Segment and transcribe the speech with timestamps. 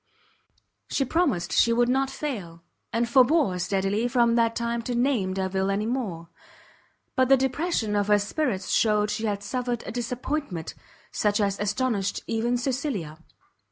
[0.89, 5.69] She promised she would not fail; and forbore steadily from that time to name Delvile
[5.69, 6.29] any more:
[7.15, 10.73] but the depression of her spirits shewed she had suffered a disappointment
[11.11, 13.19] such as astonished even Cecilia.